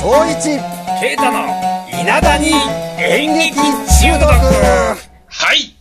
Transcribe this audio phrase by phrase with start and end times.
[0.00, 0.58] 正一。
[1.00, 1.46] ケイタの
[2.00, 2.48] 稲田に
[2.98, 4.24] 演劇中毒。
[4.26, 5.74] はい。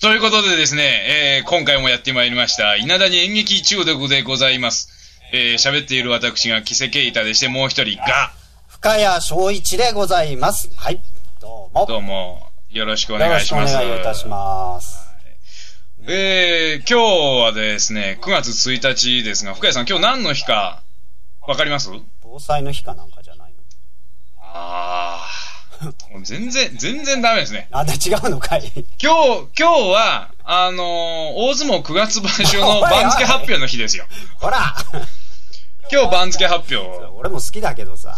[0.00, 4.88] ということでですね、えー今回もやってまいりました、稲田に演劇中毒でございます。
[5.32, 8.32] えー喋っている私が木瀬ケイタでして、もう一人が、
[8.68, 10.70] 深谷正一でございます。
[10.76, 11.00] はい。
[11.40, 11.86] どうも。
[11.86, 13.86] どうも、よろしくおよろしくお願いします。
[13.86, 14.98] 願いいたします。
[16.08, 20.82] えー今日はですね、9月1日ですが、深谷さん、今日何の日か、
[21.48, 21.90] わかります？
[22.22, 23.22] 防災の日かなんか
[24.56, 26.12] あー。
[26.14, 27.68] もう全然、全然ダメですね。
[27.70, 30.86] あだ違うのかい今日、今日は、あのー
[31.34, 34.06] 大相撲9月場所の 番付発表の日ですよ。
[34.36, 34.74] ほら
[35.92, 37.06] 今日番付発表。
[37.14, 38.16] 俺も好きだけどさ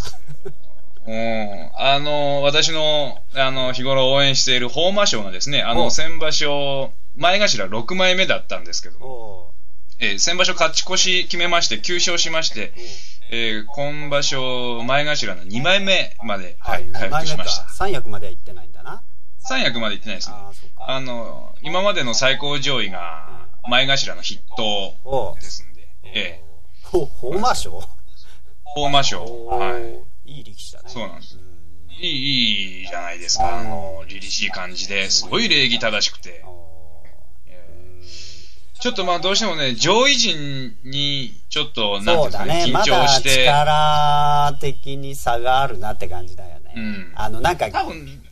[1.06, 1.70] うん。
[1.77, 9.55] あの、私の、あの、日頃応援している法魔賞がですね、あおの、先場所、前頭6枚目だったんですけども、お
[9.98, 12.73] えー先場所勝ち越し決めまして、9勝しまして、
[13.30, 17.68] えー今場所、前頭の2枚目まで、はい、回復しました。
[17.68, 19.02] 三役までは行ってないんだな。
[19.38, 20.37] 三役まで行ってないですね。
[20.76, 26.43] ああの、今までの最高上位が、前頭の筆頭ですんで、え
[26.82, 27.82] ほ法魔賞ー、
[28.65, 29.79] 法魔賞、は
[30.24, 30.30] い。
[30.30, 30.88] いい力士だね。
[30.88, 31.38] そうなんです。
[32.01, 33.59] いい、いいじゃないですか。
[33.60, 36.45] あの、凛々しい感じで、すごい礼儀正しくて。
[38.79, 47.12] えーちょっとまあどうしてもね、上位陣に、ちょっと、なんていうかね、緊張して、力的に差があるなって感じだよね、うん。
[47.16, 48.23] あのなんか多分、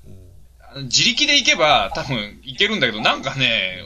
[0.60, 3.82] あの自力で行けば多分いけるんだけど、なんかね、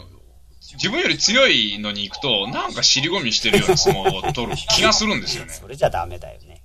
[0.74, 5.52] 自分より強いのに行くと、なんか尻込みしてるような相撲を取る気がするんですよね。
[5.58, 6.62] それじゃダメだよね。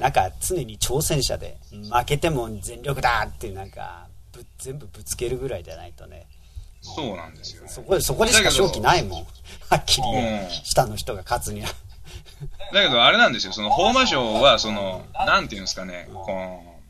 [0.00, 6.26] なんか常に挑戦者で負けても全力だってなんかぶ全部ぶつけるぐらいじゃないとね
[6.80, 7.68] そうなんですよね。
[7.68, 9.26] そこそこでしか勝機ないもん。
[9.70, 10.42] はっきり言う。
[10.44, 11.68] うん下の人が勝つには。
[12.72, 16.26] だけどあれなんですよ、その、法魔賞は、その、なんていうんですかね、こ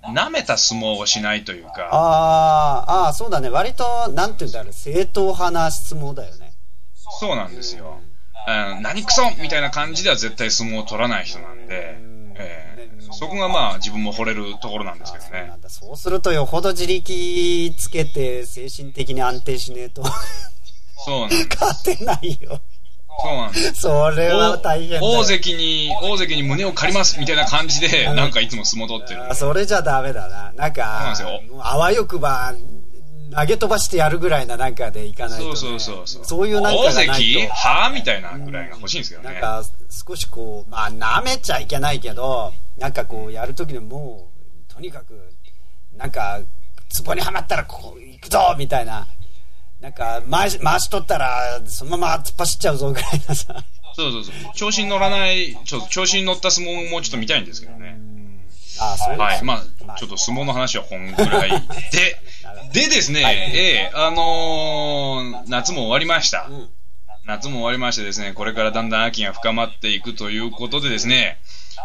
[0.05, 3.48] の、舐めた相撲をしないというか、あーあーそうだね。
[3.48, 4.72] 割となんて言うんだろう。
[4.72, 6.52] 正統派な相撲だよね。
[7.20, 7.98] そうなんですよ。
[8.46, 11.96] うん何クソみたいな感じでは絶対相撲を取らない人なんで、
[12.39, 12.77] えー
[13.13, 20.02] そこがまあ自分も惚れるところなんですけどねそうするとよほど自力つけて精神的に安定しねえと
[21.05, 21.48] そうなんです。
[21.61, 22.61] 勝てないよ
[23.20, 23.74] そうなんです。
[23.74, 30.52] それは大変大関に、大関に胸を借りますみたいな感じで、なんかいつも相撲取ってるそれじゃダメだな。
[30.52, 32.55] なんか、そうなんですよあわよくば、
[33.34, 35.56] 投げ飛ばしてやるぐらいななんかでいかないと、ね。
[35.56, 36.24] そうそうそうそう。
[36.24, 37.40] そういうなんかが大ないと。
[37.40, 39.34] 関はぁみたいなぐらいが欲しいんですけどね。
[39.34, 44.30] なんか、少しこう、まあ、舐めちゃいけないけど、なんかこう、やるときでも
[44.70, 45.34] う、とにかく、
[45.96, 46.40] なんか、
[47.05, 49.06] 壺にはまったらこう、行くぞみたいな。
[49.80, 53.64] なんか、回し、回しとったら、そのまま突っ走っちゃうぞぐらいなさ。
[53.94, 54.34] そうそうそう。
[54.55, 57.98] 調子に乗らない、ちょっと調子に乗った相撲もちょっと見たいんですけどね。
[58.80, 59.42] あそういうはい。
[59.44, 62.20] ままあ、ちょっと相撲の話はこんぐらいで、
[62.72, 66.42] でですね、はいええあのー夏も終わりました。
[66.42, 66.68] ん
[67.24, 71.38] 夏も終わりましてですね、これからだんだん秋が深まっていくということでですね、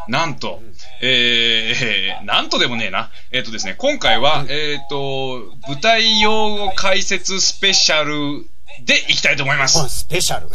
[0.07, 0.61] なんと、
[1.01, 3.11] えー、え ーなんとでもねえな。
[3.31, 8.45] えっ、とですね、今回は、えっ、と、舞台用語解説スペシャル
[8.85, 9.79] でいきたいと思います。
[9.79, 10.49] うんスペシャル。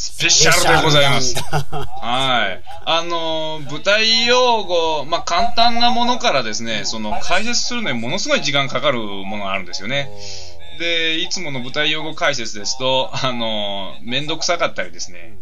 [0.00, 1.34] スペシャルでございます。
[1.44, 2.62] はい。
[2.86, 10.08] あの舞台用語、まあ、簡単なものからですね、その、解説するのにものすごい時間かかるものがあるんですよね。
[10.78, 15.36] で、いつもの舞台用語解説ですと、あのーめんどくさかったりですね、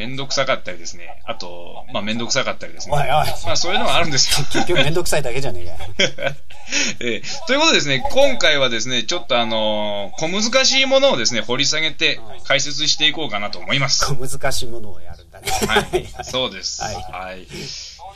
[0.00, 2.94] めんどくさかったりですね、あと、まあ、めんどくさかったりですね。
[2.96, 3.08] おいおい
[3.44, 4.46] まあ、そういうのがあるんですよ。
[4.50, 6.34] 結局めんどくさいだけじゃねえかよ。
[7.00, 14.06] えーということでですね、今回はですね、ちょっとあのー小難しいものをですね、掘り下げて解説していこうかなと思います。
[14.06, 15.50] こう難しいものをやるんだね。
[15.66, 16.82] はい、 そうです。
[16.82, 17.46] はいはい。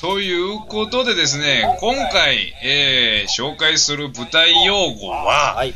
[0.00, 5.75] ということでですね、今回、えー紹介する舞台用語は、はい。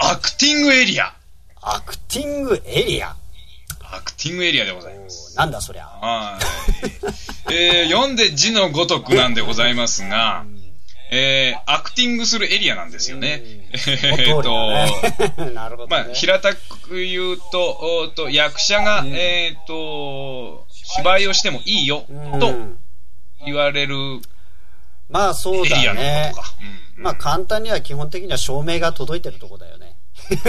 [0.00, 1.14] アクティングエリア。
[1.62, 3.14] アクティングエリア。
[3.96, 5.36] アクティングエリアでございます。
[5.36, 5.84] なんだそりゃ。
[5.86, 6.38] は
[7.48, 7.52] い。
[7.54, 10.44] えー読んで字のごとくなんでございますが、
[11.10, 13.42] えーアクティングするエリアなんですよね。
[13.72, 14.70] えーっと、
[15.36, 15.86] だ ね。
[15.88, 22.52] まあ、平たく言うと、と役者が、えーっと、芝居をしてもいいよ、うんと
[23.44, 23.96] 言われる
[25.10, 26.40] まあそうエリアのだねこ。
[26.40, 26.54] とか。
[26.96, 29.96] うんまあ簡単には基本的には照明が届いてるとこだよね。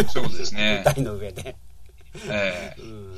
[0.10, 0.94] そういうことですね舞。
[0.96, 1.56] 台の上で。
[2.30, 3.16] ええうん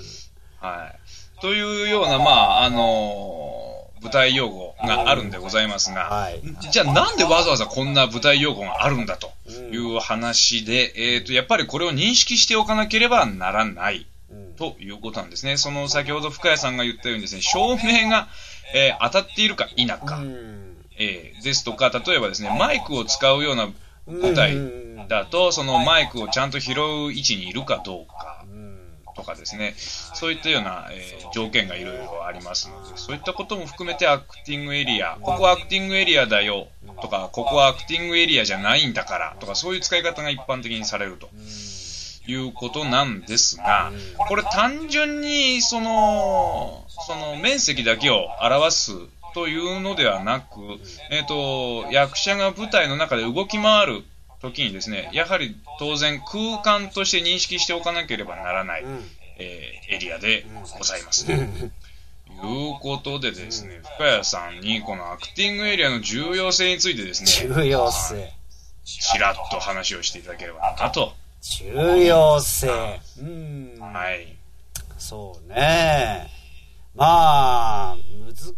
[0.59, 1.41] はい。
[1.41, 3.67] というような、まあ、あのー
[4.01, 6.41] 舞台用語があるんでございますが、はい。
[6.71, 9.31] じゃあなんでわざわざこんな舞台用語があるんだと
[9.71, 14.53] いう話で、えっ、と、やっぱりこれを認識しておかなければならないうん。
[14.55, 15.57] ということなんですね。
[15.57, 18.27] その先ほど深谷さんが言ったようにですね、照明が、
[18.75, 20.77] えー当たっているか否か、うん。
[20.99, 23.69] えーですとか、例えばですね、マイクを使うような
[24.05, 24.55] 舞台
[25.07, 28.31] だと、そのマイクをちゃんと拾う位置にいるかどうか。
[28.31, 28.36] うん
[29.17, 36.67] とかですね、そういったような、えー条件がいろいろありますので、そういったことも含めてアクティングエリア、ここはアクティングエリアだよ
[37.01, 41.29] とか、ここはアクティングエリアじゃないんだからとか、そういう使い方が一般的にされると。
[42.29, 48.91] いうことなんですが、これ単純にその、その面積だけを表す
[49.33, 50.59] というのではなく、
[51.09, 54.03] えっ、と、役者が舞台の中で動き回る
[54.41, 59.03] 時にですね、やはり当然空間として認識しておかなければならない、うん。
[59.39, 60.45] えーエリアで
[60.77, 61.25] ございます。
[61.25, 68.33] ということでですね、深谷さんにこのアクティングエリアの重要性についてですね、重要性。
[68.83, 71.13] ちらっと話をしていただければなと。
[71.41, 72.67] 重要性。
[73.19, 73.75] うん。
[73.79, 74.37] はい。
[74.97, 76.29] そうね。
[76.95, 77.97] まあ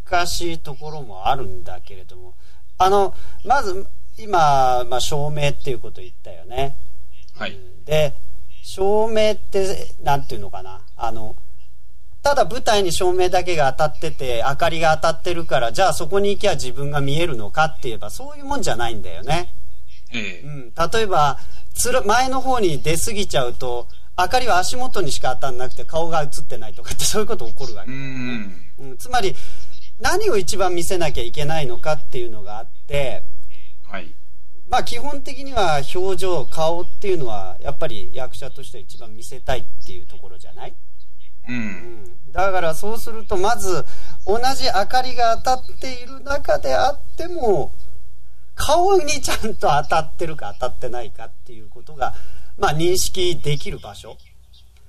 [0.09, 2.35] 難しいところもあるんだけれども。
[2.77, 3.85] あのまず
[4.19, 6.75] 今、まあ、照明っていうことを言ったよね。
[7.37, 7.53] はい。
[7.53, 7.85] うん。
[7.85, 8.13] で
[8.63, 10.81] 照明ってなんていうのかな。
[10.95, 11.35] あの
[12.21, 19.53] ただ舞台に照明だけが当たってて明かりが当たってるからじゃあそこに行きゃ自分が見えるのかって言えばそういうもんじゃないんだよね、
[20.11, 20.45] ええ。
[20.45, 21.39] うん、例えば
[21.73, 23.87] つら前の方に出過ぎちゃうと
[24.17, 28.65] 明かりは足元にしか当たんなくて顔が映ってないとかってそういうこと起こるわけうだよね、ん。
[28.79, 29.33] うん、つまり
[30.01, 33.23] 何を一番見せなきゃいけないのかっていうのがあって
[33.89, 34.13] はい。
[34.69, 40.75] まあ基本的には表情顔っていうのはやっぱり役者としては一番見せたいっていうところじゃない、
[41.47, 41.51] う。
[41.51, 43.83] うんん、だからそうするとまず
[44.27, 47.73] 同じ明かりが当たっている中であっても
[48.53, 52.13] 顔にちゃんと当たってるか当たってないかっていうことが
[52.59, 54.17] まあ認識できる場所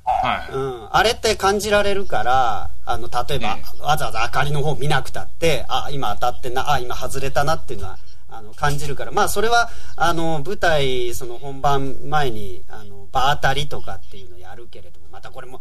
[0.04, 0.52] はい。
[0.52, 7.98] うん、あれって感じられるから、あの、例えば、えわざわざ明かりの方見なくたって、あ、今当たってんな、あ、今外れたなっていうのは、
[8.30, 15.60] あの、感じるから、まあ、それは、あの、舞台、その本番前に、あの、場当たりとかっていうのやるけれども、またこれも、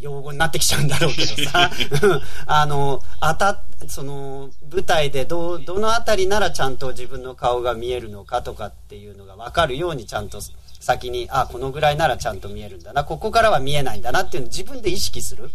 [0.00, 1.70] 用語になってきちゃうんだろうけどさ、
[2.46, 10.40] あの、当た、その、舞台でど、どのあたりならちゃんと自分の顔が見えるのかとかっていうのが分かるようにちゃんと
[10.80, 15.50] 先に、あ、このぐらいならちゃんと見えるんだな、ここからは見えないんだなっていうのを自分で意識する。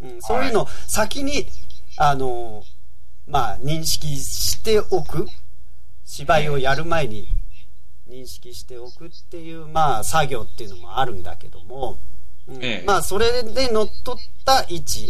[0.00, 1.46] うん、そういうのを先に、
[1.96, 2.64] あの、
[3.26, 5.26] まあ、認識しておく。
[6.16, 7.26] 芝居をやる前に
[8.08, 11.98] 認識しておくっていう、まあ、作業っていうのもあるんだけども、
[12.46, 15.08] うんええまあ、それで乗っ取った位置。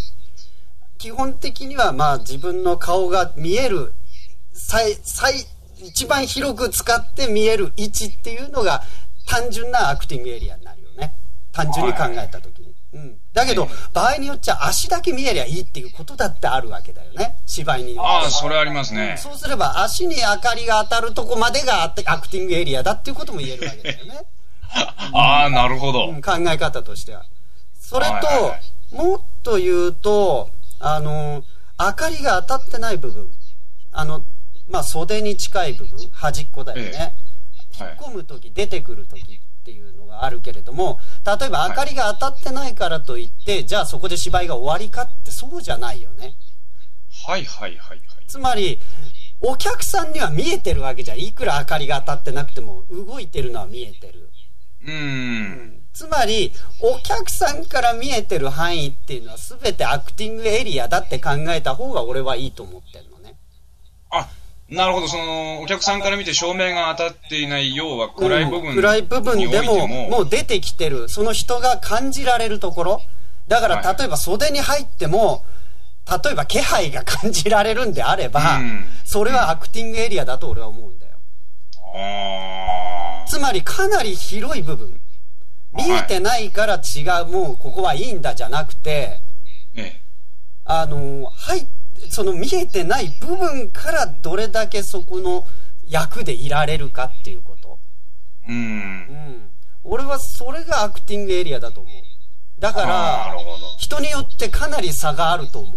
[0.97, 3.93] 基本的には、まあ、自分の顔が見える、
[4.55, 5.35] 最、最、
[5.77, 8.83] 一番広く使って見える位置っていうのが、
[9.27, 11.13] 単純なアクティングエリアになるよね。
[11.53, 12.69] 単純に考えたときに。
[12.69, 12.74] うん。
[13.35, 17.37] だけどええ、場合によっちゃ足だけ見えりゃいいっていうことだってあるわけだよね。
[17.47, 19.17] 芝居によってはああ、それありますね。
[19.19, 24.25] そうすれば足に明かりが当たるとこまでがアクティングエリアだっていうことも言えるわけだよね。
[25.13, 26.09] ああ、なるほど。
[26.09, 27.25] うん考え方としては。
[27.79, 28.59] それと、はいはいは
[28.93, 31.43] もっと言うと、あの、
[31.79, 33.31] 明かりが当たってない部分。
[33.91, 34.25] あの、
[34.69, 36.93] まあ、袖に近い部分、端っこだよね。
[36.95, 37.15] えはい
[37.77, 39.25] 引っ込むとき、出てくるときっ
[39.65, 46.35] ていうのがあるけれども、例えば明かりが当たってないからといって、じゃあそこで芝居が終わりかってそうじゃないよね。
[47.27, 47.99] はいはいはいはい。
[48.27, 48.79] つまり、
[49.41, 51.21] お客さんには見えてるわけじゃん。
[51.21, 54.31] いくら明かりが当たってなくても、動いてるのは見えてる。
[54.83, 55.81] うーん。
[55.95, 63.37] つまり、お客さんから見えてる範囲っていうのは全てアクティングエリアだって考えた方が俺はいいと思ってんのね。
[64.11, 64.29] あ、
[64.75, 65.09] なるほど。
[65.09, 71.09] その、お客さんから見て照明が当たっていない、要は暗い部分うん暗い部分でも、もう出てきてる。
[71.09, 73.03] その人が感じられるところ。
[73.49, 75.45] だから、はい例えば袖に入っても、
[76.25, 81.13] 例えば気配が感じられるんであれば、うんそれはアクティングエリアだと俺は思うんだよ。
[81.95, 85.01] あつまりかなり広い部分。
[85.73, 90.01] 見えてないから違う、もうここはいいんだじゃなくて、ーえ
[90.65, 91.67] あの、はい、
[92.15, 95.45] その見えてない部分からどれだけそこの
[95.89, 97.81] 役でいられるかっていうこと。
[98.49, 98.53] え。
[98.53, 98.55] うー。
[98.55, 99.51] うんん。
[99.83, 101.93] 俺はそれがアクティングエリアだと思う。
[102.61, 103.37] だから。
[103.79, 105.75] 人によってかなり差があると思う。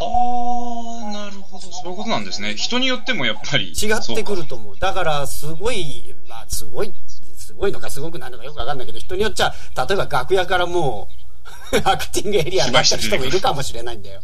[0.00, 1.70] はあ、なるほど。
[1.70, 2.54] そういうことなんですね。
[2.56, 3.72] 人によってもやっぱり。
[3.72, 4.78] 違ってくると思う。
[4.78, 6.92] だから、すごい、まあ、すごい、
[7.36, 11.21] すごいのかすごくないのかよくわかんないけど、人によっちゃ、例えば楽屋からもう、
[11.84, 14.22] アクティングエリアになった人もいるかもしれないんだよ。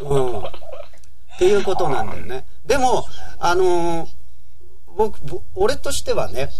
[0.00, 0.38] うん。
[0.40, 0.42] っ
[1.38, 2.46] ていうことなんだよね。
[2.64, 3.06] でも、
[3.38, 4.08] あのー
[4.96, 6.50] 僕、ぼ俺としてはね、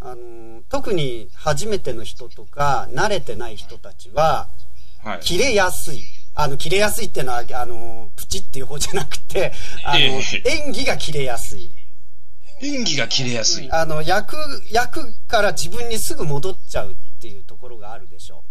[0.00, 4.48] あのー特に初めての人とか、慣れてない人たちは、
[5.02, 5.20] はい。
[5.20, 6.04] 切れやすい。
[6.34, 9.52] あの、切れやすいっていうのは、あの、プチっていう方じゃなくて、
[9.84, 11.70] あの、ええ演技が切れやすい。
[12.62, 13.70] 演技が切れやすい。
[13.72, 14.36] あの、役、
[14.70, 18.44] 役から自分にすぐ戻っちゃうっていうところがあるでしょ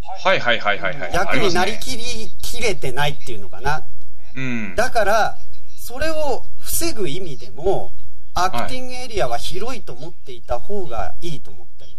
[0.00, 1.12] はいはいはいはいはい。
[1.12, 3.84] 役になりあきり、きれてないっていうのかな。
[4.34, 4.74] うん。
[4.74, 5.38] だから、
[5.76, 7.92] それを防ぐ意味でも、
[8.34, 11.90] アクティングエリアは広いと思っていた方がいいと思ってる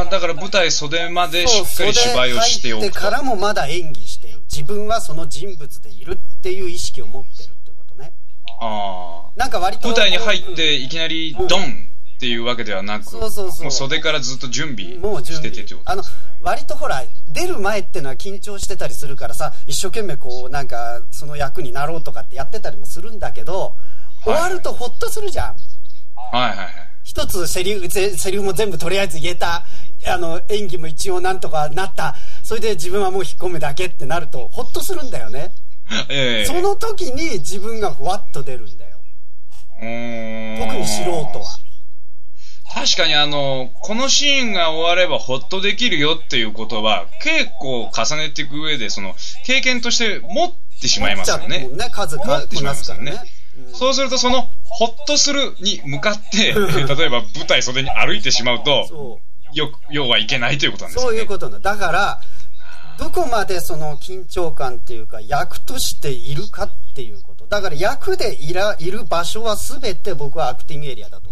[0.00, 3.00] あだから舞台袖までしっかり芝居をしておくと。
[3.00, 4.40] からもまだ演技してる。
[4.50, 8.12] 自分はその人物でいるっていう意識を持ってるってことね。
[8.60, 9.38] ああ。
[9.38, 9.88] なんか割と。
[9.88, 13.62] 舞台に入っていきなりドンっていうわけではなく、そうそうそう。
[13.62, 16.02] もう袖からずっと準備しててってことあの
[16.42, 23.76] 割とほら出る前ってのは緊張してたりするからさ一生懸命こうなんかその役になろうとかってやってたりもするんだけど、
[24.24, 25.56] 終わるとホッとするじゃん。
[26.32, 26.68] はいはいはい。
[27.04, 29.64] 一つセリフセセリフも全部とりあえず言えた。
[30.06, 32.16] あの演技も一応なんとかなった。
[32.42, 35.52] それで自分はもう引っ込むだけってなるとホッとするんだよね、
[36.08, 36.44] ええ。
[36.46, 38.98] その時に自分がふわっと出るんだよ。
[39.80, 40.58] うーん。
[40.58, 41.58] 特に素人は
[42.74, 51.68] 確かにあの、このシーンが終わればホッとできるよっていうことは、稽古を重ねていく上で、その、経験として持ってしまいますよね。
[51.68, 53.12] ね数持ってしまないすからね。
[53.12, 53.20] ます
[53.58, 53.74] よね。
[53.74, 56.52] そうすると、その、ホッとするに向かって、
[56.94, 59.28] 例えば舞台袖に歩いてしまうと、そう。
[59.56, 61.14] よ、要はいけないということなんですそう。
[61.14, 62.20] いうことなだから
[62.98, 67.46] どこまでその緊張感っていうか役としているかっていうこと。
[67.46, 71.27] だから役でいらいる場所は全て僕はアクティングエリアだと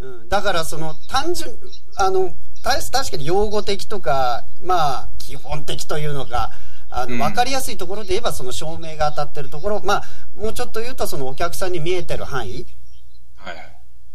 [0.00, 1.58] うん、だからその単純
[1.96, 6.50] あのた確かに用語的とかまあ基本的というのか
[6.90, 7.18] あうん。
[7.18, 10.02] の分かりやすいところで言えばその照明が当たってるところ、まあ
[10.36, 12.66] もうちょっと言うとそのお客さんに見えてる範囲。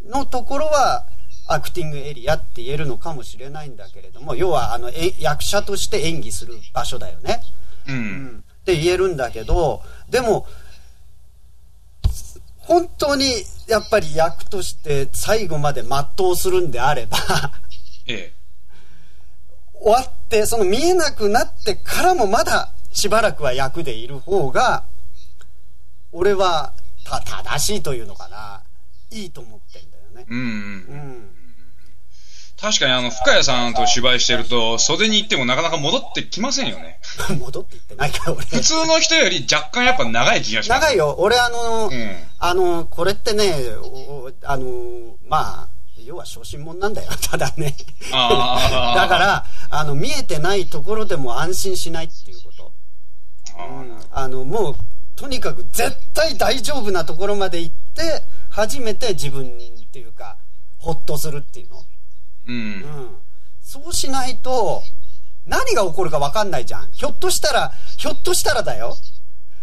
[0.05, 1.05] のところは
[1.47, 7.41] アクティングエリアって言えるのかもしれないんだけれども要はあのえ役者として演技する場所だよね、
[7.87, 7.91] う。
[7.91, 10.47] うんん、って言えるんだけどでも
[12.71, 13.25] 本当に
[13.67, 17.17] やっぱり役として最後まで全うするんであれば
[18.07, 18.33] ええ。
[19.73, 24.85] 終わってその見えなくなってからもまだしばらくは役でいる方が
[26.13, 26.71] 俺は
[27.03, 28.63] た正しいというのかな
[29.09, 30.25] いいと思ってんだよね。
[30.29, 30.45] うんうん。
[30.45, 31.40] うん
[32.61, 36.99] 確かにあの、深谷さんと芝居してると、袖に行ってもなかなか戻ってきませんよね。
[37.39, 38.45] 戻っていってないから俺。
[38.45, 40.81] 普通の人より若干やっぱ長い気がします。
[40.81, 41.15] 長いよ。
[41.17, 42.23] 俺あの、うん。
[42.37, 43.53] あのこれってね
[43.83, 45.67] おあのまあ
[46.05, 47.09] 要は小心者なんだよ。
[47.31, 47.75] ただね。
[48.11, 52.71] だからあの見えてないところでも安心しないっていうこと。
[53.57, 54.07] あー。
[54.11, 54.75] あのもう
[55.15, 60.37] とにかく絶対大丈夫なところまで行って初めて自分っていうか
[60.77, 61.83] ホッとするっていうの、
[62.47, 62.51] う。
[62.51, 62.79] うん。
[62.79, 62.83] ん、
[63.61, 64.83] そうしないと
[65.45, 66.89] 何が起こるか分かんないじゃん。
[66.91, 68.97] ひょっとしたらひょっとしたらだよ。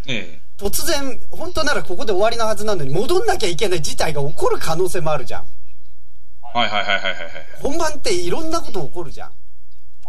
[0.07, 5.43] え突然本当ならここで終わりなはずなのに戻んなきゃいけない事態が起こる可能性もあるじゃん。
[5.43, 6.57] え。
[6.57, 7.25] はいはいはいはいはいはい。
[7.61, 9.31] 本番っていろんなこと起こるじゃん。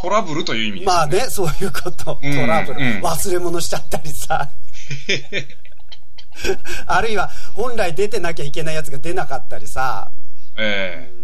[0.00, 2.04] トラブルという意味です、まあねそういうこと。
[2.16, 2.46] トうん。
[2.46, 4.48] ラブル、うん忘れ物しちゃったりさ。
[6.86, 10.10] あるいは本来出てなきゃいけないやつが出なかったりさ、
[10.56, 11.19] ええ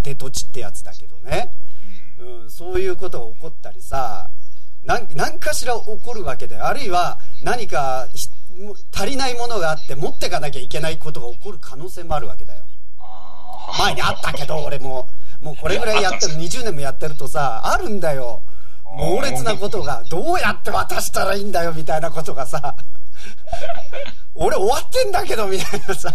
[0.00, 1.52] 出とちってやつだけどね、
[2.18, 4.28] うん、そういうことが起こったりさ
[4.84, 8.08] 何何かしら起こるわけであるいは何か
[8.92, 12.64] 足りないものがあって持ってかなきゃいけないことが起こる可能性もあるわけだよ。
[12.98, 15.08] あ前にあったけど俺も。
[15.40, 18.42] もうこれぐらいやってる20年もやってるとさあるんだよ。
[18.96, 20.02] 猛烈なことが。
[20.10, 22.76] どうやって渡したらいいんだよみたいなことがさ。
[24.34, 26.12] 俺終わってんだけどみたいなさ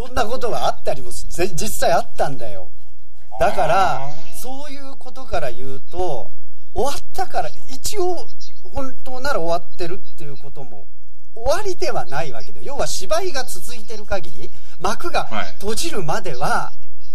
[0.00, 2.70] そんなことがあったりもぜ実際あったんだよ。
[3.38, 6.30] だからそういうことから言うと
[6.72, 8.16] 終わったから一応
[8.72, 10.86] 本当なら終わってるっていうことも
[11.34, 15.52] 終わりではないわけで要は芝居が続いてる限り幕がはい。
[15.58, 16.72] 閉じるまでは、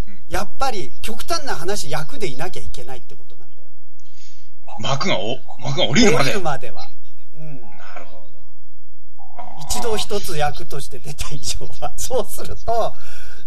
[0.08, 0.24] うん。
[0.30, 3.68] やっぱり極端な話役でいなきゃいけないってことなんだよ。
[4.80, 6.24] 幕がお、幕が降りるまで。
[6.25, 6.85] 降りるまでは。
[9.79, 12.94] 一度一つ役として出た以上は そうすると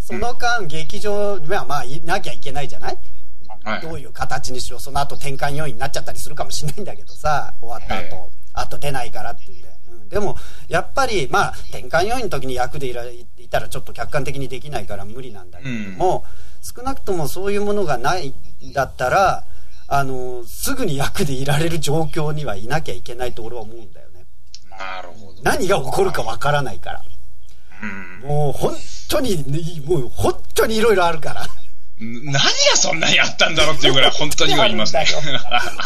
[0.01, 2.99] その間劇場にはまあいなきゃいけないじゃない？
[3.65, 3.81] はい。
[3.83, 8.29] どういう形にしろその後転換要因になっちゃったりするかもしれないんだけどさ終わった後、ええ。
[8.55, 10.37] あと出ないからっていうんで、うん、でも
[10.69, 16.25] やっぱりまあ転換要因の時に役でいらいたらちょっと客観的にできないから無理なんだけれども、
[16.63, 19.45] 少なくともそういうものがないんだったら
[19.87, 24.08] あのすぐに役でいられる状況にはいなきゃいけないと俺は思うんだよね
[24.79, 25.43] なるほど。
[25.43, 27.03] 何が起こるかわからないから
[27.83, 27.87] う
[28.27, 28.29] ん。
[28.29, 28.75] もう本
[29.09, 29.45] 当に
[29.87, 31.47] もう本当にいろいろあるから
[32.01, 32.41] 何が
[32.77, 35.05] そんなにあったんだろうっていうぐらい本当には言いますね。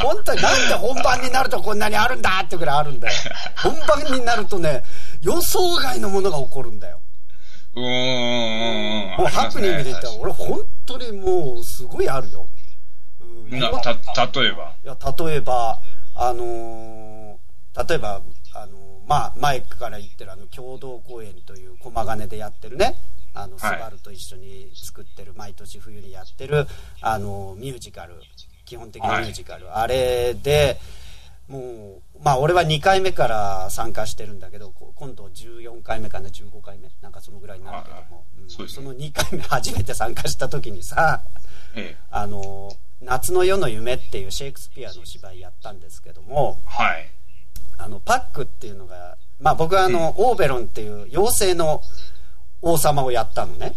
[0.02, 3.14] 本当になんで本番になるとこんなにあるんだってぐらいあるんだよ。
[3.56, 4.82] 本番になるとね、
[5.22, 7.00] 予想外のものが起こるんだよ。
[7.74, 9.16] うーん。
[9.16, 12.46] もうハプニングで言ったら、俺本当にもうすごいあるよ。
[13.50, 13.92] うん、な、た、
[14.38, 14.74] 例えば？
[14.84, 15.78] いや、例えば、
[16.14, 18.20] あのー、例えば、
[18.54, 22.96] あのー、まあ、前から言ってるあの、共同公演という駒金でやってるね、
[23.34, 26.66] あの、スバルと一緒に作ってる、毎年冬にやってる、
[27.00, 28.14] あの、ミュージカル、
[28.64, 30.78] 基本的なミュージカル、はい、あれで、
[31.48, 36.88] もう、まあ俺は2回目から参加してるんだけど、今度14回目かな、15回目？
[37.00, 38.48] なんかそのぐらいになるけども、うん。
[38.50, 41.22] そね、その2回目初めて参加した時にさ、
[41.74, 47.10] ええ、あの、夏の夜の夢っていうシェイクスピアの芝居やったんですけども、はい。
[47.82, 51.82] あの、パックっていうのが、まあ僕はあの、うん、オーベロンっていう妖精の
[52.60, 53.74] 王様をやったのね。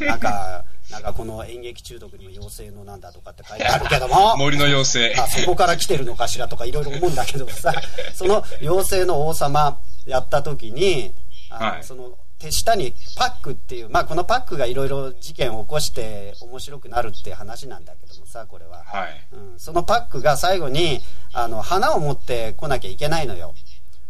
[0.00, 4.36] なんか、なんかこの演劇中毒にも妖精のなんだとかって書いてあるけども。
[4.38, 5.20] 森の妖精。
[5.20, 7.74] あ、そこから来てるのかしらとかいろいろ思うんだけどさ、
[8.14, 11.12] その妖精の王様やった時に、
[11.50, 18.82] あの、はい、その手下にパックっていう、まあこのパックがいろいろ事件を起こして面白くなるっていう話なんだけどもさ、これは。
[18.84, 19.26] はい。
[19.32, 21.00] うん、そのパックが最後に、
[21.32, 23.54] あの、花を持ってこなきゃいけないのよ。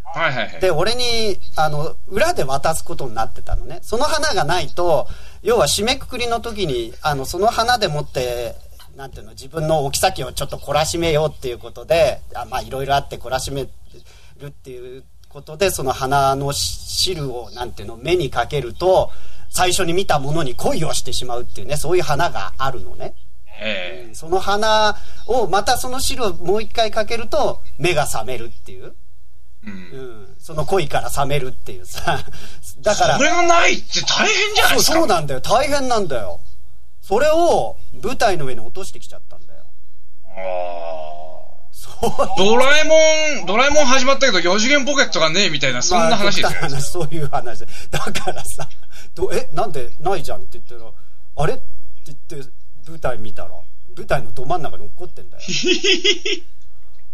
[0.05, 0.61] はいはいはい。
[0.61, 3.81] で、俺に、あの、裏で渡すことになってたのね。
[3.83, 5.09] その花がないと、
[5.43, 8.57] 要は締めくくりの時に、あの、その花でもって、
[8.97, 13.69] なんていうの、自分の置き先をちょっと懲らしめようっていうことで、あまあ、いろいろあって懲らしめ
[14.41, 15.05] るっていう
[15.37, 19.11] ことで、その花の汁を、なんていうの、目にかけると、
[19.51, 23.15] 最初に見たものに恋をしてしまうっていうね、そういう花があるのね。
[23.61, 28.95] えー、その花を、またその汁をもう一回かけると、目が覚めるっていう。
[29.67, 32.25] うん、その恋から冷めるっていうさ。
[32.81, 33.19] だから。
[33.19, 35.43] それがないって大変じゃないですかそうそうなんだよ。
[35.43, 36.41] 大変なんだよ。
[37.03, 39.65] それを舞台の上に落としてきちゃったんだよ。
[40.29, 41.16] ああ。
[42.37, 46.81] ドラえもん、ドラえもん始まったけど4次元ポケットがねえみたいな、そんな話ですよ、ね。
[46.81, 47.65] そういう話。
[47.91, 48.69] だからさ、
[49.15, 50.91] どえ、なんでないじゃんって言ったら、
[51.37, 51.63] あれって
[52.29, 52.51] 言って
[52.89, 53.51] 舞台見たら、
[53.97, 55.43] 舞台のど真ん中に落ってんだよ。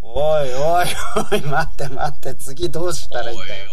[0.03, 0.87] おいおい
[1.33, 3.71] おい、待って待って、次どうしたらいいんだよ。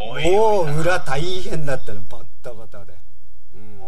[0.00, 2.94] おいおいもう裏大変だったの、バッタバタで。
[3.54, 3.80] うん。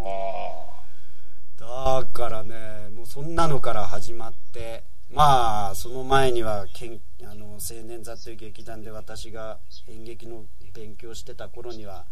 [1.58, 12.04] だからね、もうそんなのから始まって、まあ、その前には、けんあの青年座という劇団で私が演劇の勉強してた頃には、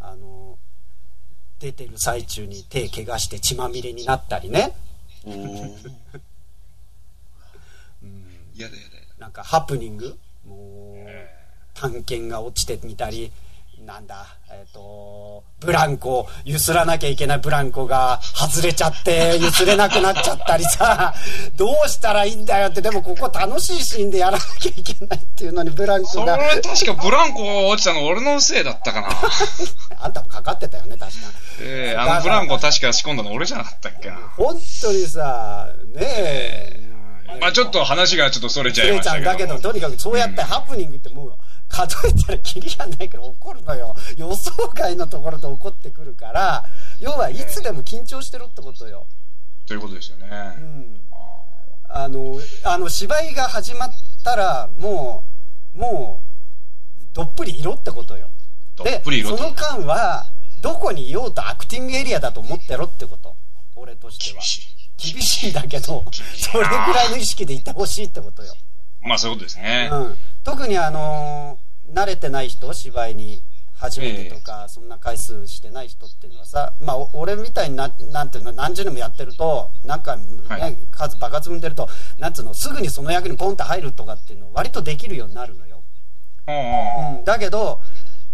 [0.00, 0.58] あの、
[1.60, 4.74] 出てる最中に手怪我して血まみれになったりね。
[5.24, 5.34] うん。
[8.56, 10.18] やだやだなんかハプニング？
[10.46, 11.10] もう
[11.74, 13.30] 探検が落ちてみたり
[13.86, 16.28] なんだえっ、ー、とブランコ。
[16.44, 21.14] ゆすらなきゃいけないブランコが外れちゃってゆすれなくなっちゃったりさ。
[21.56, 22.82] どうしたらいいんだよって。
[22.82, 26.36] でもここ楽しいシーンでやらなきゃいけないっていうのにブランコが。
[26.36, 29.08] それ確かブランコ落ちたの俺のせいだったかな。
[30.00, 31.18] あんたもかかってたよね確か。
[31.60, 34.16] ええー、あのブランコ確か仕込んだの俺じゃなかったっけな。
[34.36, 36.90] 本当にさねえ。
[37.40, 39.24] まあちょっと話がちょっとそれちゃいましたけど。
[39.24, 41.34] だけど、とにかくそうやってハプニングってもう、
[41.70, 43.94] 数えたらキリがないから起こるのよ。
[44.16, 46.64] 予想外のところで起こってくるから、
[46.98, 49.06] 要はいつでも緊張してるってことよ。
[49.66, 50.26] ということですよね。
[50.58, 51.00] うん。
[51.88, 53.90] あの、あの、芝居が始まっ
[54.24, 55.24] たら、も
[55.74, 56.22] う、も
[57.00, 58.30] う、どっぷり色ってことよ。
[58.76, 60.26] どっぷり色その間は、
[60.60, 63.34] どこにいようとアクティングエリアだと思ってろってこと。
[63.76, 64.42] 俺としては。
[64.98, 66.04] 厳しいんだけど、
[66.36, 68.54] それぐらいの意識でいてほしいってことよ。
[69.02, 69.88] まあそういうことですね。
[69.90, 70.18] うん。
[70.44, 73.42] 特にあのー、慣れてない人、芝居に
[73.74, 85.82] 初めてとか、そんな回数してない人っていうのはさ、まあ俺みたいにな、なんていうの、何十年もやってると、なんか、ね、はい、数爆発踏んでると、なんつうの、すぐにその役にポンと入るとかっていうの割とできるようになるのよ。
[86.46, 87.24] うん。
[87.24, 87.80] だけど、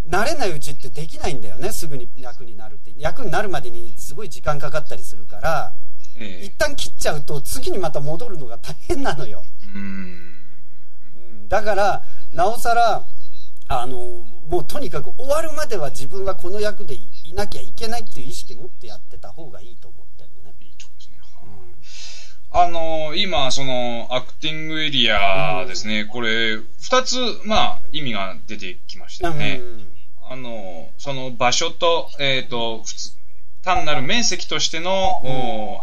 [0.08, 2.92] 慣れないうちってできないんだよね、すぐに役になるって。
[2.98, 5.72] 役になるまでにすごい時間かかったりするから、
[6.18, 9.42] え一旦切っちゃうと次にまた戻るのが大変なのよ。
[11.46, 13.04] うん、だからなおさら
[13.68, 13.98] あの
[14.48, 20.54] もうとにかく終わるまでは自分はこの役でいなきゃいけないっていう意識持ってやってた方がいいと思ってるのね。
[20.61, 21.18] いいとですね。
[22.52, 29.61] あの今そのアクティングエリアですね、うん、これ二つまあ意味が出てきましたよね。
[29.61, 29.88] うん、
[30.30, 33.16] あのその場所とえっ、ー、と普通
[33.62, 35.20] 単なる面積としての、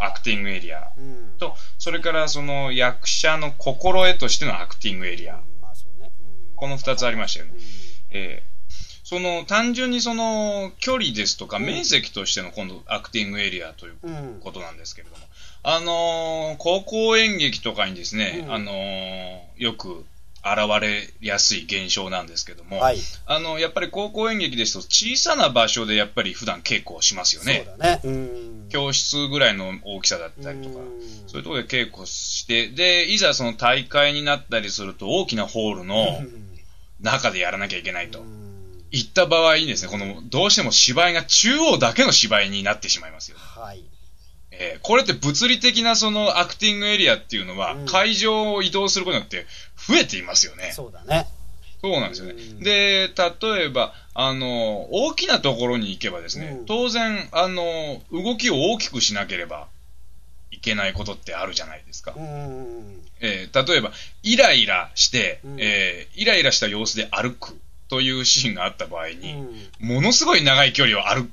[0.00, 0.90] うん、アクティングエリア
[1.38, 5.38] と、うん、それからその役者の心得としてのアクティングエリア。
[6.56, 7.52] この二つありましたよね。
[8.10, 8.42] え
[9.04, 15.22] その単純にその距離ですとか面積としての今度アクティングエリアといううんことなんですけれども、
[15.62, 20.04] あのー高校演劇とかにですね、うんあのーよく
[20.44, 22.98] 現れやすい現象なんですけども、はい。
[23.26, 27.66] あのやっぱり高校演劇ですと小さな場所でやっぱり普段稽古をしますよね。
[27.78, 28.00] ね。
[28.04, 28.66] うん。
[28.68, 30.84] 教室ぐらいの大きさだったりとか、うん
[31.26, 36.22] そういうところで稽古して、で、いざその大会になったりすると大きなホールの
[37.04, 38.20] 中でやらなきゃいけないと。
[38.20, 38.44] うん
[38.94, 43.42] いった場合にですね、この、どうしても芝居が中央だけの芝居になってしまいますよね。
[43.44, 43.82] はい。
[44.52, 50.70] えーこれって物理的なそのアクティングエリアっていうのは、うん会場を移動することによって増えていますよね。
[50.72, 51.26] そうだね。
[51.80, 52.60] そうなんですよねうん。
[52.60, 59.73] で、例えば、あの、大きなところに行けばですね、うん当然、あの、動きを大きくしなければい
[60.64, 62.14] けないことってあるじゃないですか。
[62.16, 63.00] うん。
[63.20, 69.48] えー例えば、イライラして、うんえーイライラした様子で歩くというシーンがあった場合うに、ん。
[69.80, 71.30] ものすごい長い距離を歩く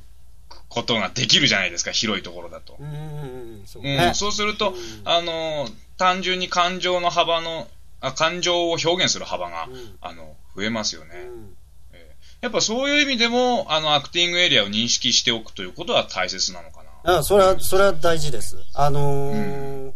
[0.69, 2.77] ことができるじゃないですか、広いところだと。
[2.79, 3.63] うん。
[3.65, 4.13] そううんね。
[4.13, 5.67] そうすると、うんあの、
[5.97, 7.67] 単純に感情の幅の、
[7.99, 11.15] あ感情を表現する幅が、うんあの、増えますよね。
[11.15, 11.55] うん
[12.41, 16.89] やっぱそういう意味でも、あの、アクティングエリアを認識しておくということは大切なのかな。
[17.03, 18.57] あそれは、それは大事です。
[18.73, 19.91] あのー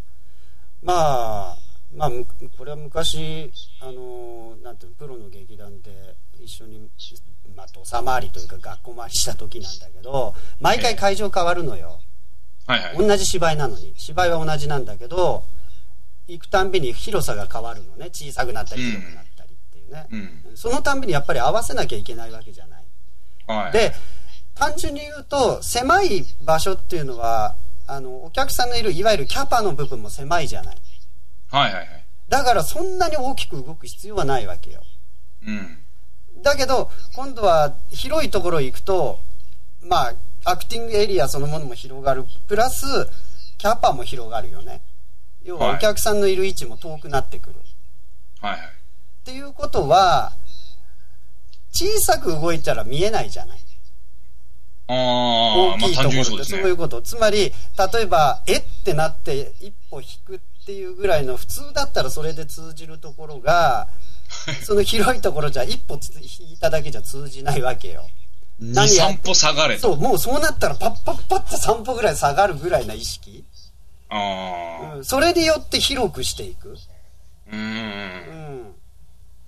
[0.84, 1.58] まあ、
[1.96, 2.26] まあ、む
[2.58, 6.90] これは昔、あのーなんていうの、プロの劇団で一緒に、
[7.56, 12.00] まあ、土佐回りというか学校回りした時なんだけど、毎回会場変わるのよ。
[12.68, 12.98] はいはい。
[12.98, 13.94] 同じ芝居なのに。
[13.98, 15.44] 芝居は同じなんだけど、
[16.28, 18.10] 行くたんびに広さが変わるのね。
[18.12, 20.08] 小さくなったり広くなったりっていうね。
[20.12, 20.18] う
[20.54, 20.58] ん。
[20.58, 22.84] そのたんびにやっぱり合わせなきゃいけないわけじゃない。
[23.48, 23.72] はい。
[23.72, 23.94] で、
[24.56, 27.56] 単純に言うと、狭い場所っていうのは、
[27.88, 30.78] あの、お客さんのいる、いわゆるキャパの部分も狭いじゃない。
[31.52, 32.06] はいはいはい。
[32.30, 34.82] だからそんなに大きく動く必要はないわけよ。
[35.46, 35.78] うん。
[36.42, 39.20] だけど、今度は広いところ行くと、
[39.82, 40.14] まあ、
[40.46, 42.26] アクティングエリアそのものも広がる。
[42.48, 42.86] プラス、
[43.58, 44.82] キャパも広がるよね。
[45.44, 47.56] 要ははいお客さんのいる位置も遠くなってくる。
[48.42, 48.62] はいはい。
[48.62, 48.62] っ
[49.26, 50.34] ていうことは、
[51.72, 53.60] 小さく動いたら見えないじゃない。
[54.88, 57.02] 大きいところってそういうこと。
[57.02, 57.52] つまり、
[57.94, 63.88] 例えば、えってなって一歩引くっていうぐらいの普通だったらそれで通じるところが、
[64.64, 68.08] その広いところじゃ一歩つ引いただけじゃ通じないわけよ。
[68.62, 69.82] 2、何や3歩下がれと。
[69.82, 73.44] そう、もうそうなったらパッパッパッって3歩ぐらい下がるぐらいな意識。
[74.10, 74.96] ああ。
[74.98, 76.78] うん、それによって広くしていく。
[77.52, 77.56] うー。
[77.56, 78.76] うんん。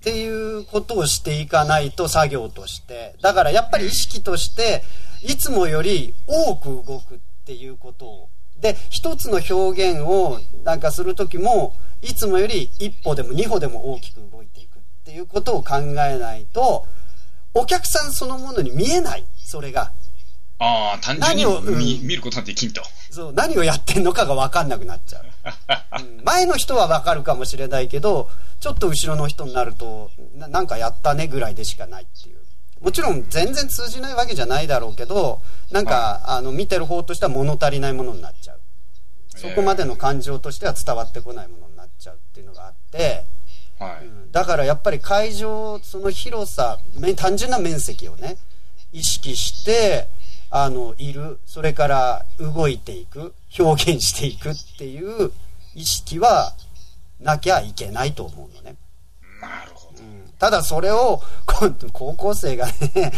[0.00, 3.16] ていうことをしていかないと作業として。
[3.20, 4.82] だからやっぱり意識として、
[5.22, 8.28] いつもより多く動くっていうことを。
[8.60, 16.86] で、一つの表現をなんかするときも、いつもより一歩でも二歩でも大きく動いていくっていうことを考えないと、
[17.54, 19.24] お客さんそのものに見えない。
[19.36, 19.92] それが。
[20.60, 22.82] ああ、単純に何をうん見見ることができんと。
[23.10, 25.24] そう、何をやってんのかが分かんなくなっちゃう。
[26.02, 28.28] うん前の人は分かるかもしれないけど、
[28.60, 32.37] ちょっと後ろの人になると、ななんかやったねぐらいでしかないっていう。
[32.80, 38.60] もちろん全然通じないわけじゃないだろうけど、なんか、あの、見てる方としては物足りないものになっちゃう。
[39.36, 43.24] そこまでの感情としては伝わってこないものになっちゃうっていうのがあって、
[43.78, 44.06] はい。
[44.06, 48.36] うんだからやっぱり会場、その広さ、め単純な面積をね、
[48.92, 50.08] 意識して、
[50.50, 55.32] あの、いる、それから動いていく、表現していくっていう
[55.74, 56.52] 意識は
[57.20, 58.76] なきゃいけないと思うのね。
[60.38, 61.20] ただそれを、
[61.92, 63.12] 高校生がね、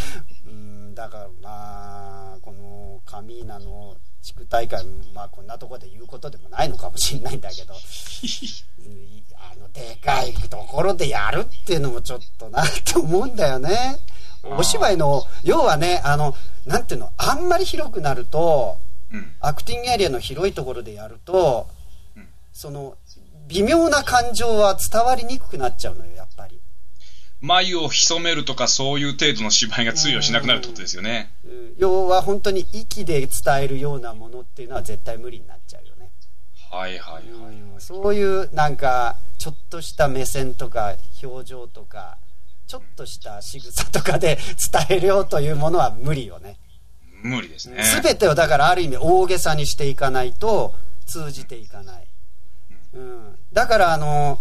[0.46, 13.98] うん、だからまあ、このカミーナの地区大会、まあこんなところで言うことでもないのかもしれないんだけど、うんあの、でかいところでやるっていうのもちょっとなと思うんだよね。
[14.42, 18.78] お芝居の、要はね、あの、なんていうの、あんまり広くなると、
[19.12, 19.33] うん。
[19.40, 21.68] アクティングエリアの広いところでやると、
[22.16, 22.96] うんその、
[23.48, 26.28] 微妙な感情は伝わりにくくなっちゃうのよ、やっ。
[27.40, 31.31] 眉を潜めるとかそういう程度の芝居が通用しなくなるってことですよね。
[31.44, 33.29] うん要は本当に息で伝
[33.62, 36.11] えるようなものっていうのは絶対無理になっちゃうよね。
[36.70, 37.55] はいはいはい。
[37.55, 42.18] うんそういうなんかちょっとした目線とか表情とか
[42.66, 44.38] ちょっとした仕草とかで
[44.88, 46.57] 伝えようというものは無理よね。
[47.22, 47.83] 無理ですね。
[48.03, 50.74] 全てをだからある意味大げさにしていかないと
[51.07, 52.07] 通じていかない。
[52.92, 54.38] うん、だからあの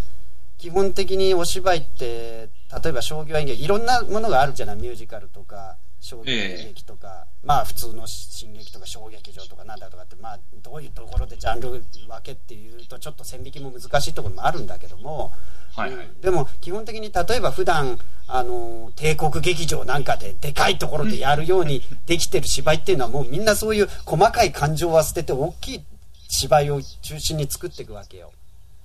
[0.57, 2.49] 基本的にお芝居って
[2.83, 4.75] 例えば商業演劇いろんなものがあるじゃない？
[4.77, 11.81] ミュージカルとか商業演劇とか、まあ普通の新劇とか小劇場とかなんだとかってまあどういうところでジャンル分
[12.23, 15.31] けっていうとちょっと線引きも難しいところもあるんだけども、
[15.75, 16.05] はいはい。
[16.05, 25.83] うんでも基本的に例えば普段あの、帝国劇場なんかででかいところでやるようにできてる芝居っていうのはもうみんなそういう細かい感情は捨てて大きい
[26.27, 28.31] 芝居を中心に作っていくわけよ。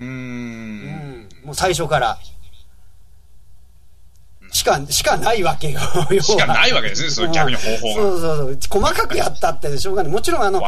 [0.01, 0.07] うー。
[0.07, 1.29] うんん。
[1.45, 2.19] もう最初から。
[4.55, 5.81] しか、しかないわけよ。
[6.23, 7.95] しかないわけですね、それ逆に方法が。
[7.95, 8.81] そうそうそう。
[8.83, 10.13] 細かくやったってしょうがない。
[10.13, 10.63] もちろんあの。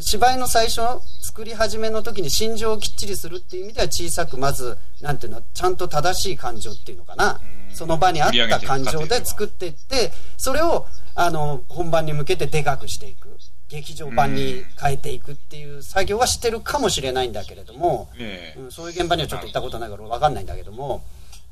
[0.00, 0.80] 芝居の最初
[1.20, 13.28] 作り始めの時に心情をきっちりするっていう意味では小さくまずなんていうのちゃんと正しい感情っていうのかなうんその場にあった感情で作っていってそれをあの本番に向けてでかくしていく
[13.68, 21.04] 劇場版に変えていくっていう作業はしてるかもしれないんだけれども、ええうん、そういう現場にはちょっと行ったことないから分かんないんだけども、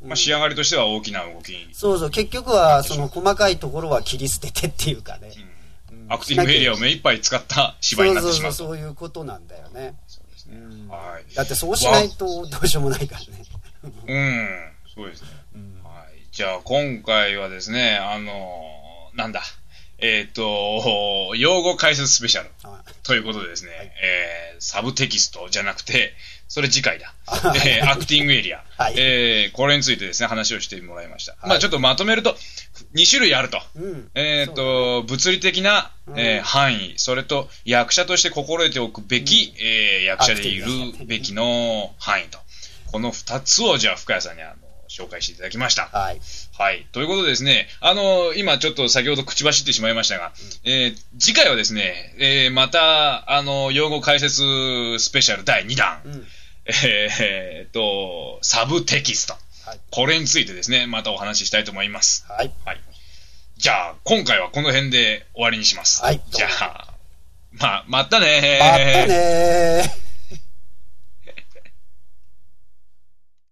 [0.05, 1.55] まあ、仕上がりとしては大きな動き。
[1.73, 5.59] そうそう結局はその細かいところは切り捨ててっていうかね、うん
[6.11, 8.57] アクティングエリアを目いっぱい使った芝居になってしまうと。
[8.57, 11.35] そうそうそうそういうことなんだよねそうですねうんはい。
[11.35, 13.45] だってそうしないとどうしようもないからね。
[14.07, 14.49] うん、
[14.95, 15.29] そうですね。
[15.85, 16.23] はい。
[16.33, 19.43] じゃあ、今回はですね、あのーなんだ、
[19.99, 22.51] えっ、と、用語解説スペシャル。
[22.63, 23.71] はということでですね、
[24.03, 26.15] えーサブテキストじゃなくて、
[26.49, 27.15] それ次回だ。
[27.27, 28.65] はいえーアクティングエリア。
[28.77, 28.95] はい。
[28.97, 31.33] えーこれについてですね、話をしてもらいました。
[31.33, 31.37] い。
[31.43, 32.37] まあちょっとまとめると、
[32.95, 33.61] 2種類あると。
[33.77, 34.11] うん。
[34.15, 40.67] えっ、と、物理的な、えーうん範囲、それと役者として心得ておくべき、えー役者でいる
[41.07, 42.39] べきの範囲と。
[42.93, 44.67] この2つを、じゃあ、深谷さんにあの
[44.99, 45.87] 紹介していただきました。
[45.93, 46.21] はい。
[46.57, 46.87] はい。
[46.93, 50.33] ということでですね、あの、今ちょっと先ほど口走ってしまいましたが、
[50.65, 56.27] えー次回はですね、えーまた、あの、用語解説スペシャル第2弾、うん。
[56.85, 59.35] えーっと、サブテキスト。
[59.67, 59.81] はい。
[59.91, 62.25] これについてですね、またお話ししたいと思います。
[62.29, 62.53] はい。
[62.65, 62.81] はい。
[63.57, 66.03] じゃあ、今回はこの辺で終わりにします。
[66.03, 66.95] はいじゃあ、
[67.53, 70.08] まあ、またねーまたねー。